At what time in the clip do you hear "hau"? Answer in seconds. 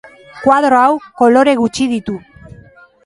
0.85-0.95